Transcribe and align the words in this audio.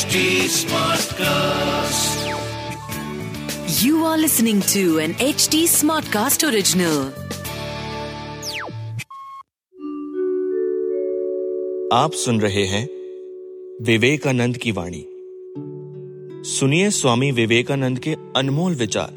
HD 0.00 0.20
Smartcast. 0.56 2.20
You 3.84 4.04
are 4.04 4.16
listening 4.16 4.60
to 4.72 4.98
an 4.98 5.12
HD 5.14 5.60
Smartcast 5.72 6.44
original. 6.50 7.00
आप 11.92 12.12
सुन 12.14 12.40
रहे 12.40 12.64
हैं 12.66 12.82
विवेकानंद 13.84 14.56
की 14.56 14.72
वाणी 14.72 15.04
सुनिए 16.50 16.90
स्वामी 16.90 17.30
विवेकानंद 17.32 17.98
के 17.98 18.16
अनमोल 18.36 18.74
विचार 18.74 19.14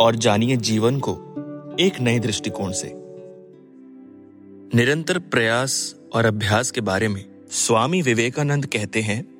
और 0.00 0.16
जानिए 0.26 0.56
जीवन 0.72 1.00
को 1.08 1.18
एक 1.80 2.00
नए 2.00 2.18
दृष्टिकोण 2.18 2.72
से 2.82 2.92
निरंतर 4.74 5.18
प्रयास 5.34 5.80
और 6.12 6.26
अभ्यास 6.26 6.70
के 6.70 6.80
बारे 6.90 7.08
में 7.08 7.24
स्वामी 7.64 8.02
विवेकानंद 8.02 8.66
कहते 8.66 9.00
हैं 9.00 9.37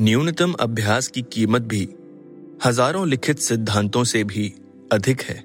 न्यूनतम 0.00 0.52
अभ्यास 0.52 1.08
की 1.08 1.22
कीमत 1.22 1.62
भी 1.62 1.88
हज़ारों 2.64 3.08
लिखित 3.08 3.38
सिद्धांतों 3.38 4.04
से 4.04 4.24
भी 4.24 4.52
अधिक 4.92 5.22
है। 5.22 5.36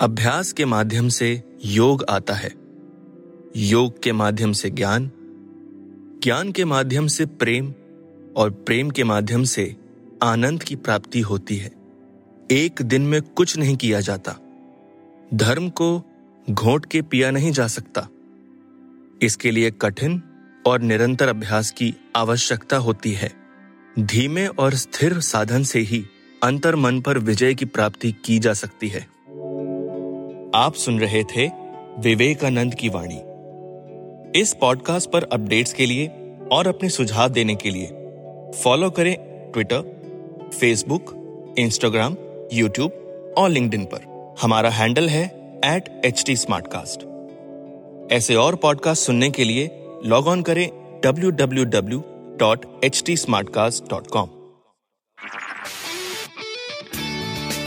अभ्यास 0.00 0.52
के 0.52 0.64
माध्यम 0.64 1.08
से 1.08 1.42
योग 1.64 2.04
आता 2.10 2.34
है। 2.34 2.52
योग 3.56 4.02
के 4.02 4.12
माध्यम 4.12 4.52
से 4.52 4.70
ज्ञान 4.70 5.10
ज्ञान 6.22 6.52
के 6.52 6.64
माध्यम 6.64 7.06
से 7.06 7.26
प्रेम 7.26 7.72
और 8.36 8.50
प्रेम 8.50 8.90
के 8.90 9.04
माध्यम 9.04 9.44
से 9.44 9.76
आनंद 10.22 10.62
की 10.62 10.76
प्राप्ति 10.76 11.20
होती 11.20 11.56
है। 11.56 11.72
एक 12.50 12.82
दिन 12.82 13.02
में 13.02 13.22
कुछ 13.22 13.56
नहीं 13.58 13.76
किया 13.76 14.00
जाता। 14.00 14.36
धर्म 15.34 15.68
को 15.70 16.02
घोट 16.50 16.86
के 16.86 17.02
पिया 17.02 17.30
नहीं 17.30 17.52
जा 17.52 17.66
सकता। 17.66 18.08
इसके 19.22 19.50
लिए 19.50 19.70
कठिन 19.70 20.22
और 20.66 20.80
निरंतर 20.80 21.28
अभ्यास 21.28 21.70
की 21.70 21.94
आवश्यकता 22.16 22.76
होती 22.76 23.12
है। 23.12 23.32
धीमे 23.98 24.46
और 24.46 24.74
स्थिर 24.74 25.20
साधन 25.20 25.62
से 25.62 25.78
ही 25.78 26.04
अंतर 26.42 26.76
मन 26.76 27.00
पर 27.00 27.18
विजय 27.18 27.54
की 27.54 27.64
प्राप्ति 27.64 28.12
की 28.24 28.38
जा 28.38 28.52
सकती 28.52 28.88
है। 28.88 29.00
आप 30.54 30.74
सुन 30.74 31.00
रहे 31.00 31.24
थे 31.24 31.46
विवेकानंद 31.98 32.74
की 32.74 32.88
वाणी। 32.88 33.20
इस 34.40 34.56
पॉडकास्ट 34.60 35.10
पर 35.10 35.22
अपडेट्स 35.22 35.72
के 35.72 35.86
लिए 35.86 36.08
और 36.52 36.66
अपने 36.66 36.88
सुझाव 36.88 37.28
देने 37.28 37.54
के 37.54 37.70
लिए 37.70 37.86
फॉलो 38.62 38.90
करें 38.90 39.16
ट्विटर 39.52 40.02
फेसबुक 40.60 41.14
इंस्टाग्राम 41.58 42.16
यूट्यूब 42.52 42.90
और 43.38 43.50
लिंक्डइन 43.50 43.84
पर। 43.84 44.34
हमारा 44.42 44.70
हैंडल 44.70 45.08
है 45.08 45.24
एट 45.64 46.02
एच 46.04 46.46
ऐसे 48.12 48.34
और 48.34 48.54
पॉडकास्ट 48.54 49.02
सुनने 49.02 49.30
के 49.30 49.44
लिए 49.44 49.81
लॉग 50.04 50.26
ऑन 50.28 50.42
करें 50.42 50.68
W 51.04 51.30
W 51.30 51.64
W 51.64 52.02
dot 52.40 52.64
H 52.84 53.02
T 53.06 53.16
Smartcast 53.54 53.88
dot 53.90 54.06
com 54.12 54.28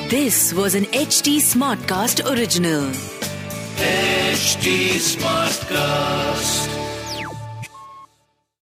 this 0.10 0.54
was 0.54 0.78
an 0.78 0.86
H 0.94 1.22
T 1.26 1.40
Smartcast 1.90 2.22
original 2.32 2.92
Smartcast 5.72 6.85